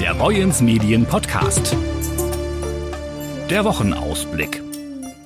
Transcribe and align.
Der 0.00 0.12
Boyens 0.14 0.60
Medien 0.60 1.06
Podcast. 1.06 1.74
Der 3.48 3.64
Wochenausblick. 3.64 4.62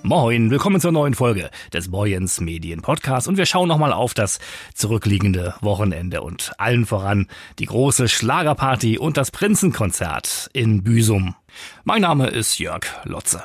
Moin, 0.02 0.50
willkommen 0.50 0.80
zur 0.80 0.92
neuen 0.92 1.14
Folge 1.14 1.50
des 1.72 1.90
Boyens 1.90 2.40
Medien 2.40 2.80
Podcasts 2.80 3.28
und 3.28 3.36
wir 3.36 3.46
schauen 3.46 3.68
nochmal 3.68 3.92
auf 3.92 4.14
das 4.14 4.38
zurückliegende 4.74 5.54
Wochenende 5.60 6.22
und 6.22 6.52
allen 6.58 6.86
voran 6.86 7.26
die 7.58 7.66
große 7.66 8.08
Schlagerparty 8.08 8.96
und 8.96 9.16
das 9.16 9.32
Prinzenkonzert 9.32 10.48
in 10.52 10.84
Büsum. 10.84 11.34
Mein 11.82 12.02
Name 12.02 12.28
ist 12.28 12.58
Jörg 12.60 12.84
Lotze. 13.04 13.44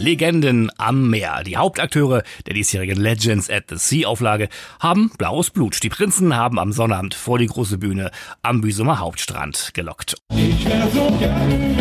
Legenden 0.00 0.70
am 0.78 1.10
Meer. 1.10 1.42
Die 1.44 1.58
Hauptakteure 1.58 2.22
der 2.46 2.54
diesjährigen 2.54 2.98
Legends 2.98 3.50
at 3.50 3.64
the 3.68 3.76
Sea 3.76 4.06
Auflage 4.06 4.48
haben 4.78 5.10
blaues 5.18 5.50
Blut. 5.50 5.82
Die 5.82 5.90
Prinzen 5.90 6.34
haben 6.34 6.58
am 6.58 6.72
Sonnabend 6.72 7.14
vor 7.14 7.38
die 7.38 7.46
große 7.46 7.76
Bühne 7.76 8.10
am 8.42 8.62
Büsumer 8.62 8.98
Hauptstrand 8.98 9.72
gelockt. 9.74 10.16
Ich 10.30 10.64
so 10.94 11.10
gerne, 11.18 11.76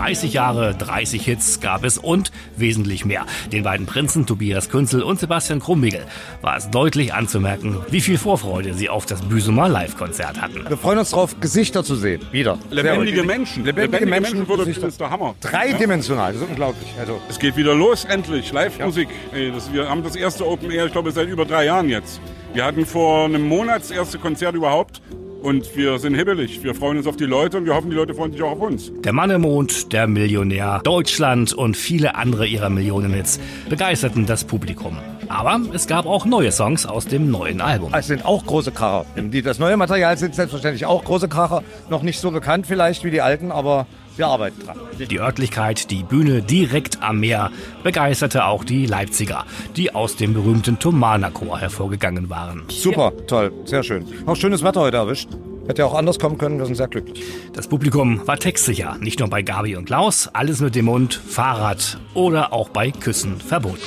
30 0.00 0.32
Jahre, 0.32 0.74
30 0.74 1.22
Hits 1.22 1.60
gab 1.60 1.84
es 1.84 1.98
und 1.98 2.32
wesentlich 2.56 3.04
mehr. 3.04 3.26
Den 3.52 3.64
beiden 3.64 3.84
Prinzen 3.84 4.24
Tobias 4.24 4.70
Künzel 4.70 5.02
und 5.02 5.20
Sebastian 5.20 5.60
Krumbiegel 5.60 6.06
war 6.40 6.56
es 6.56 6.70
deutlich 6.70 7.12
anzumerken, 7.12 7.76
wie 7.90 8.00
viel 8.00 8.16
Vorfreude 8.16 8.72
sie 8.72 8.88
auf 8.88 9.04
das 9.04 9.20
Büsumer 9.20 9.68
Live-Konzert 9.68 10.40
hatten. 10.40 10.64
Wir 10.66 10.78
freuen 10.78 11.00
uns 11.00 11.10
darauf, 11.10 11.38
Gesichter 11.38 11.84
zu 11.84 11.96
sehen. 11.96 12.22
Wieder. 12.32 12.58
Lebendige 12.70 13.24
Menschen. 13.24 13.62
Lebendige, 13.66 14.06
Lebendige 14.06 14.10
Menschen, 14.10 14.38
Menschen 14.38 14.48
wurde, 14.48 14.72
das 14.72 14.78
ist 14.78 14.98
der 14.98 15.10
Hammer. 15.10 15.34
Dreidimensional, 15.42 16.32
das 16.32 16.40
ist 16.40 16.48
unglaublich. 16.48 16.88
Also. 16.98 17.20
Es 17.28 17.38
geht 17.38 17.58
wieder 17.58 17.74
los, 17.74 18.06
endlich. 18.06 18.52
Live-Musik. 18.52 19.08
Ja. 19.34 19.52
Wir 19.70 19.90
haben 19.90 20.02
das 20.02 20.16
erste 20.16 20.48
Open 20.48 20.70
Air, 20.70 20.86
ich 20.86 20.92
glaube, 20.92 21.12
seit 21.12 21.28
über 21.28 21.44
drei 21.44 21.66
Jahren 21.66 21.90
jetzt. 21.90 22.22
Wir 22.54 22.64
hatten 22.64 22.86
vor 22.86 23.26
einem 23.26 23.46
Monat 23.46 23.82
das 23.82 23.90
erste 23.90 24.18
Konzert 24.18 24.54
überhaupt 24.54 25.02
und 25.42 25.76
wir 25.76 25.98
sind 25.98 26.14
hibbelig. 26.14 26.62
Wir 26.62 26.74
freuen 26.74 26.98
uns 26.98 27.06
auf 27.06 27.16
die 27.16 27.24
Leute 27.24 27.58
und 27.58 27.66
wir 27.66 27.74
hoffen, 27.74 27.90
die 27.90 27.96
Leute 27.96 28.14
freuen 28.14 28.32
sich 28.32 28.42
auch 28.42 28.52
auf 28.52 28.60
uns. 28.60 28.92
Der 29.04 29.12
Mann 29.12 29.30
im 29.30 29.42
Mond, 29.42 29.92
der 29.92 30.06
Millionär, 30.06 30.80
Deutschland 30.84 31.52
und 31.52 31.76
viele 31.76 32.14
andere 32.14 32.46
ihrer 32.46 32.70
Millionenhits 32.70 33.40
begeisterten 33.68 34.26
das 34.26 34.44
Publikum. 34.44 34.98
Aber 35.28 35.60
es 35.72 35.86
gab 35.86 36.06
auch 36.06 36.26
neue 36.26 36.50
Songs 36.50 36.86
aus 36.86 37.06
dem 37.06 37.30
neuen 37.30 37.60
Album. 37.60 37.92
Es 37.94 38.08
sind 38.08 38.24
auch 38.24 38.44
große 38.44 38.72
Kracher. 38.72 39.06
Das 39.44 39.58
neue 39.58 39.76
Material 39.76 40.16
sind 40.18 40.34
selbstverständlich 40.34 40.86
auch 40.86 41.04
große 41.04 41.28
Kracher. 41.28 41.62
Noch 41.88 42.02
nicht 42.02 42.18
so 42.18 42.30
bekannt 42.30 42.66
vielleicht 42.66 43.04
wie 43.04 43.10
die 43.10 43.20
alten, 43.20 43.52
aber 43.52 43.86
wir 44.16 44.26
arbeiten 44.26 44.62
dran. 44.64 44.76
Die 44.98 45.20
Örtlichkeit, 45.20 45.90
die 45.90 46.02
Bühne 46.02 46.42
direkt 46.42 47.02
am 47.02 47.20
Meer, 47.20 47.50
begeisterte 47.82 48.44
auch 48.44 48.64
die 48.64 48.86
Leipziger, 48.86 49.44
die 49.76 49.94
aus 49.94 50.16
dem 50.16 50.34
berühmten 50.34 50.78
Thomanerchor 50.78 51.58
hervorgegangen 51.58 52.30
waren. 52.30 52.64
Super, 52.68 53.12
toll, 53.26 53.52
sehr 53.64 53.82
schön. 53.82 54.04
Auch 54.26 54.36
schönes 54.36 54.62
Wetter 54.62 54.80
heute 54.80 54.98
erwischt. 54.98 55.28
Hätte 55.66 55.82
ja 55.82 55.86
auch 55.86 55.94
anders 55.94 56.18
kommen 56.18 56.36
können, 56.36 56.58
wir 56.58 56.66
sind 56.66 56.74
sehr 56.74 56.88
glücklich. 56.88 57.22
Das 57.52 57.68
Publikum 57.68 58.26
war 58.26 58.38
textsicher, 58.38 58.96
nicht 58.98 59.20
nur 59.20 59.30
bei 59.30 59.42
Gabi 59.42 59.76
und 59.76 59.84
Klaus, 59.84 60.28
alles 60.32 60.60
mit 60.60 60.74
dem 60.74 60.86
Mund, 60.86 61.14
Fahrrad 61.14 61.98
oder 62.14 62.52
auch 62.52 62.70
bei 62.70 62.90
Küssen 62.90 63.40
verboten. 63.40 63.78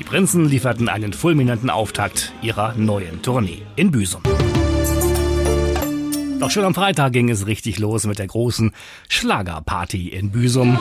Die 0.00 0.04
Prinzen 0.04 0.46
lieferten 0.46 0.88
einen 0.88 1.12
fulminanten 1.12 1.70
Auftakt 1.70 2.32
ihrer 2.42 2.74
neuen 2.74 3.22
Tournee 3.22 3.62
in 3.76 3.90
Büsum. 3.90 4.22
Doch 6.40 6.50
schon 6.50 6.64
am 6.64 6.74
Freitag 6.74 7.12
ging 7.12 7.28
es 7.28 7.46
richtig 7.46 7.78
los 7.78 8.06
mit 8.06 8.18
der 8.18 8.26
großen 8.26 8.72
Schlagerparty 9.10 10.08
in 10.08 10.30
Büsum. 10.30 10.78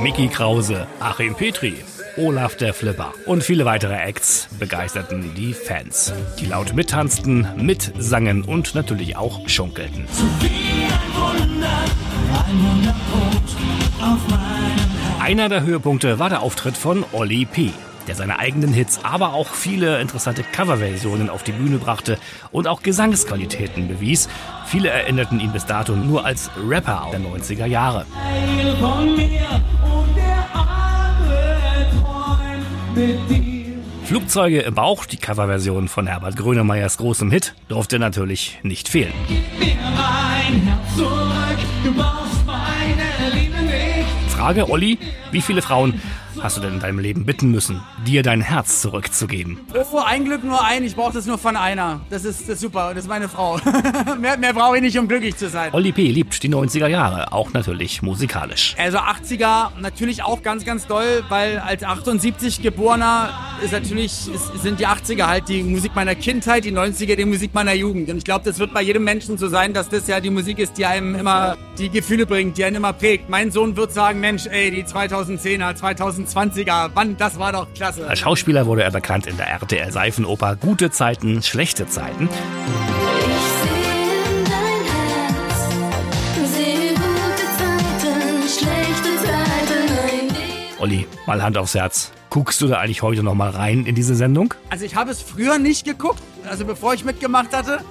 Mickey 0.00 0.28
Krause, 0.28 0.86
Achim 1.00 1.34
Petri, 1.34 1.74
Olaf 2.16 2.56
der 2.56 2.72
Flipper 2.72 3.12
und 3.26 3.44
viele 3.44 3.66
weitere 3.66 3.94
Acts 3.94 4.48
begeisterten 4.58 5.34
die 5.36 5.52
Fans, 5.52 6.14
die 6.40 6.46
laut 6.46 6.72
mittanzten, 6.72 7.46
mitsangen 7.56 8.42
und 8.42 8.74
natürlich 8.74 9.16
auch 9.16 9.46
schunkelten. 9.48 10.06
Zu 10.08 10.24
wie 10.40 10.86
ein 10.86 11.40
Wunder, 11.40 11.84
ein 12.46 12.88
auf 12.88 13.01
einer 15.22 15.48
der 15.48 15.62
Höhepunkte 15.62 16.18
war 16.18 16.28
der 16.28 16.42
Auftritt 16.42 16.76
von 16.76 17.04
Olli 17.12 17.44
P., 17.44 17.70
der 18.08 18.16
seine 18.16 18.40
eigenen 18.40 18.72
Hits, 18.72 18.98
aber 19.04 19.34
auch 19.34 19.54
viele 19.54 20.00
interessante 20.00 20.42
Coverversionen 20.42 21.30
auf 21.30 21.44
die 21.44 21.52
Bühne 21.52 21.78
brachte 21.78 22.18
und 22.50 22.66
auch 22.66 22.82
Gesangsqualitäten 22.82 23.86
bewies. 23.86 24.28
Viele 24.66 24.88
erinnerten 24.88 25.38
ihn 25.38 25.52
bis 25.52 25.64
dato 25.64 25.94
nur 25.94 26.24
als 26.24 26.50
Rapper 26.68 27.06
der 27.12 27.20
90er 27.20 27.66
Jahre. 27.66 28.04
Flugzeuge 34.04 34.60
im 34.62 34.74
Bauch, 34.74 35.06
die 35.06 35.18
Coverversion 35.18 35.86
von 35.86 36.08
Herbert 36.08 36.36
Grönemeyers 36.36 36.98
großem 36.98 37.30
Hit, 37.30 37.54
durfte 37.68 38.00
natürlich 38.00 38.58
nicht 38.64 38.88
fehlen. 38.88 39.12
Gib 39.28 39.58
mir 39.60 39.76
mein 39.82 40.62
Herz 40.62 40.96
zurück, 40.96 41.58
du 41.84 41.94
brauchst. 41.94 42.41
Frage, 44.42 44.68
Olli, 44.68 44.98
wie 45.30 45.40
viele 45.40 45.62
Frauen 45.62 46.02
hast 46.40 46.56
du 46.56 46.60
denn 46.60 46.74
in 46.74 46.80
deinem 46.80 46.98
Leben 46.98 47.24
bitten 47.24 47.52
müssen, 47.52 47.80
dir 48.04 48.24
dein 48.24 48.40
Herz 48.40 48.80
zurückzugeben? 48.80 49.60
Oh, 49.92 49.98
ein 49.98 50.24
Glück 50.24 50.42
nur 50.42 50.64
ein, 50.64 50.82
ich 50.82 50.96
brauche 50.96 51.12
das 51.12 51.26
nur 51.26 51.38
von 51.38 51.54
einer. 51.54 52.00
Das 52.10 52.24
ist, 52.24 52.40
das 52.40 52.48
ist 52.48 52.60
super, 52.60 52.88
das 52.92 53.04
ist 53.04 53.08
meine 53.08 53.28
Frau. 53.28 53.60
mehr 54.20 54.36
mehr 54.38 54.52
brauche 54.52 54.78
ich 54.78 54.82
nicht, 54.82 54.98
um 54.98 55.06
glücklich 55.06 55.36
zu 55.36 55.48
sein. 55.48 55.72
Olli 55.72 55.92
P. 55.92 56.08
liebt 56.08 56.42
die 56.42 56.52
90er 56.52 56.88
Jahre, 56.88 57.32
auch 57.32 57.52
natürlich 57.52 58.02
musikalisch. 58.02 58.74
Also 58.78 58.98
80er 58.98 59.78
natürlich 59.80 60.24
auch 60.24 60.42
ganz, 60.42 60.64
ganz 60.64 60.88
doll, 60.88 61.22
weil 61.28 61.60
als 61.60 61.84
78 61.84 62.62
geborener 62.62 63.30
ist 63.62 63.72
natürlich, 63.72 64.12
ist, 64.28 64.62
sind 64.62 64.80
die 64.80 64.86
80er 64.86 65.26
halt 65.26 65.48
die 65.48 65.62
Musik 65.62 65.94
meiner 65.94 66.14
Kindheit, 66.14 66.64
die 66.64 66.72
90er 66.72 67.16
die 67.16 67.24
Musik 67.24 67.54
meiner 67.54 67.72
Jugend. 67.72 68.10
Und 68.10 68.18
ich 68.18 68.24
glaube, 68.24 68.44
das 68.44 68.58
wird 68.58 68.74
bei 68.74 68.82
jedem 68.82 69.04
Menschen 69.04 69.38
so 69.38 69.48
sein, 69.48 69.72
dass 69.72 69.88
das 69.88 70.06
ja 70.08 70.20
die 70.20 70.30
Musik 70.30 70.58
ist, 70.58 70.76
die 70.78 70.86
einem 70.86 71.14
immer 71.14 71.56
die 71.78 71.88
Gefühle 71.88 72.26
bringt, 72.26 72.58
die 72.58 72.64
einen 72.64 72.76
immer 72.76 72.92
prägt. 72.92 73.28
Mein 73.28 73.50
Sohn 73.50 73.76
wird 73.76 73.92
sagen, 73.92 74.20
Mensch, 74.20 74.46
ey, 74.46 74.70
die 74.70 74.84
2010er, 74.84 75.76
2020er, 75.78 76.90
wann, 76.94 77.16
das 77.16 77.38
war 77.38 77.52
doch 77.52 77.72
klasse. 77.74 78.06
Als 78.06 78.18
Schauspieler 78.18 78.66
wurde 78.66 78.82
er 78.82 78.90
bekannt 78.90 79.26
in 79.26 79.36
der 79.36 79.48
RTL 79.48 79.90
Seifenoper 79.92 80.56
Gute 80.56 80.90
Zeiten, 80.90 81.42
schlechte 81.42 81.86
Zeiten. 81.86 82.28
Olli, 90.78 91.06
mal 91.26 91.40
Hand 91.40 91.56
aufs 91.56 91.74
Herz. 91.76 92.10
Guckst 92.32 92.62
du 92.62 92.66
da 92.66 92.78
eigentlich 92.78 93.02
heute 93.02 93.22
noch 93.22 93.34
mal 93.34 93.50
rein 93.50 93.84
in 93.84 93.94
diese 93.94 94.14
Sendung? 94.14 94.54
Also 94.70 94.86
ich 94.86 94.96
habe 94.96 95.10
es 95.10 95.20
früher 95.20 95.58
nicht 95.58 95.84
geguckt, 95.84 96.22
also 96.48 96.64
bevor 96.64 96.94
ich 96.94 97.04
mitgemacht 97.04 97.54
hatte, 97.54 97.84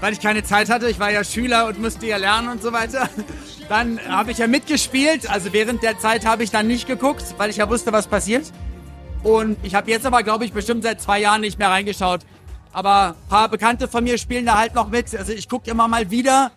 weil 0.00 0.12
ich 0.12 0.20
keine 0.20 0.44
Zeit 0.44 0.70
hatte. 0.70 0.88
Ich 0.88 1.00
war 1.00 1.10
ja 1.10 1.24
Schüler 1.24 1.66
und 1.66 1.80
musste 1.80 2.06
ja 2.06 2.16
lernen 2.16 2.48
und 2.48 2.62
so 2.62 2.72
weiter. 2.72 3.08
Dann 3.68 3.98
habe 4.08 4.30
ich 4.30 4.38
ja 4.38 4.46
mitgespielt. 4.46 5.28
Also 5.28 5.52
während 5.52 5.82
der 5.82 5.98
Zeit 5.98 6.24
habe 6.24 6.44
ich 6.44 6.52
dann 6.52 6.68
nicht 6.68 6.86
geguckt, 6.86 7.24
weil 7.38 7.50
ich 7.50 7.56
ja 7.56 7.68
wusste, 7.68 7.92
was 7.92 8.06
passiert. 8.06 8.52
Und 9.24 9.56
ich 9.64 9.74
habe 9.74 9.90
jetzt 9.90 10.06
aber, 10.06 10.22
glaube 10.22 10.44
ich, 10.44 10.52
bestimmt 10.52 10.84
seit 10.84 11.00
zwei 11.00 11.18
Jahren 11.18 11.40
nicht 11.40 11.58
mehr 11.58 11.70
reingeschaut. 11.70 12.20
Aber 12.72 13.16
ein 13.20 13.28
paar 13.28 13.48
Bekannte 13.48 13.88
von 13.88 14.04
mir 14.04 14.16
spielen 14.16 14.46
da 14.46 14.58
halt 14.58 14.76
noch 14.76 14.90
mit. 14.90 15.12
Also 15.16 15.32
ich 15.32 15.48
gucke 15.48 15.68
immer 15.68 15.88
mal 15.88 16.08
wieder. 16.08 16.52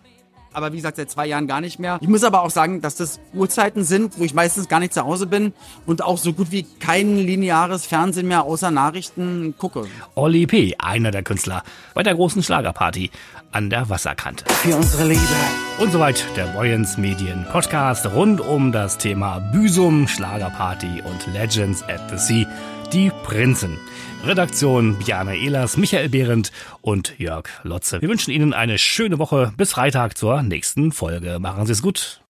Aber 0.52 0.72
wie 0.72 0.76
gesagt, 0.76 0.96
seit 0.96 1.10
zwei 1.10 1.26
Jahren 1.26 1.46
gar 1.46 1.60
nicht 1.60 1.78
mehr. 1.78 1.98
Ich 2.00 2.08
muss 2.08 2.24
aber 2.24 2.42
auch 2.42 2.50
sagen, 2.50 2.80
dass 2.80 2.96
das 2.96 3.20
Uhrzeiten 3.32 3.84
sind, 3.84 4.18
wo 4.18 4.24
ich 4.24 4.34
meistens 4.34 4.68
gar 4.68 4.80
nicht 4.80 4.92
zu 4.92 5.02
Hause 5.04 5.26
bin 5.26 5.52
und 5.86 6.02
auch 6.02 6.18
so 6.18 6.32
gut 6.32 6.50
wie 6.50 6.64
kein 6.80 7.16
lineares 7.16 7.86
Fernsehen 7.86 8.28
mehr 8.28 8.44
außer 8.44 8.70
Nachrichten 8.70 9.54
gucke. 9.58 9.86
Olli 10.14 10.46
P., 10.46 10.74
einer 10.78 11.10
der 11.10 11.22
Künstler 11.22 11.62
bei 11.94 12.02
der 12.02 12.14
großen 12.14 12.42
Schlagerparty 12.42 13.10
an 13.52 13.70
der 13.70 13.88
Wasserkante. 13.88 14.44
Für 14.52 14.76
unsere 14.76 15.08
Liebe. 15.08 15.20
Und 15.78 15.92
soweit 15.92 16.24
der 16.36 16.46
Boyens 16.46 16.96
Medien 16.96 17.46
Podcast 17.50 18.06
rund 18.06 18.40
um 18.40 18.72
das 18.72 18.98
Thema 18.98 19.40
Büsum, 19.52 20.08
Schlagerparty 20.08 21.02
und 21.02 21.32
Legends 21.32 21.82
at 21.82 22.00
the 22.10 22.18
Sea, 22.18 22.46
die 22.92 23.10
Prinzen. 23.22 23.78
Redaktion 24.24 24.96
Bjana 24.98 25.34
Ehlers, 25.34 25.76
Michael 25.76 26.08
Behrendt 26.10 26.52
und 26.80 27.18
Jörg 27.18 27.48
Lotze. 27.62 28.02
Wir 28.02 28.08
wünschen 28.08 28.30
Ihnen 28.30 28.52
eine 28.52 28.78
schöne 28.78 29.18
Woche 29.18 29.52
bis 29.56 29.72
Freitag 29.72 30.16
zur 30.16 30.42
nächsten 30.42 30.92
Folge. 30.92 31.38
Machen 31.38 31.66
Sie 31.66 31.72
es 31.72 31.82
gut. 31.82 32.21